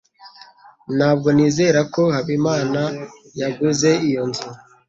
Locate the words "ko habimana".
1.93-2.81